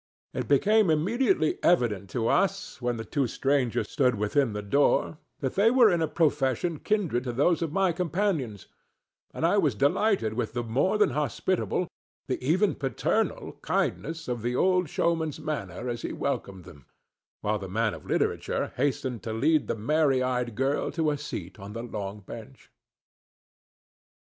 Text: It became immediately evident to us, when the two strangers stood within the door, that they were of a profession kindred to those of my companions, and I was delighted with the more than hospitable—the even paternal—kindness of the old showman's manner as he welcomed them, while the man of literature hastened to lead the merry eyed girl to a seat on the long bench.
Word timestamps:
It 0.33 0.47
became 0.47 0.89
immediately 0.89 1.59
evident 1.61 2.09
to 2.09 2.27
us, 2.27 2.81
when 2.81 2.97
the 2.97 3.05
two 3.05 3.27
strangers 3.27 3.87
stood 3.91 4.15
within 4.15 4.53
the 4.53 4.63
door, 4.63 5.19
that 5.41 5.53
they 5.53 5.69
were 5.69 5.91
of 5.91 6.01
a 6.01 6.07
profession 6.07 6.79
kindred 6.79 7.23
to 7.25 7.31
those 7.31 7.61
of 7.61 7.71
my 7.71 7.91
companions, 7.91 8.65
and 9.31 9.45
I 9.45 9.59
was 9.59 9.75
delighted 9.75 10.33
with 10.33 10.53
the 10.53 10.63
more 10.63 10.97
than 10.97 11.11
hospitable—the 11.11 12.43
even 12.43 12.73
paternal—kindness 12.73 14.27
of 14.27 14.41
the 14.41 14.55
old 14.55 14.89
showman's 14.89 15.39
manner 15.39 15.87
as 15.87 16.01
he 16.01 16.13
welcomed 16.13 16.65
them, 16.65 16.87
while 17.41 17.59
the 17.59 17.69
man 17.69 17.93
of 17.93 18.03
literature 18.03 18.73
hastened 18.77 19.21
to 19.21 19.33
lead 19.33 19.67
the 19.67 19.75
merry 19.75 20.23
eyed 20.23 20.55
girl 20.55 20.89
to 20.93 21.11
a 21.11 21.17
seat 21.19 21.59
on 21.59 21.73
the 21.73 21.83
long 21.83 22.21
bench. 22.21 22.71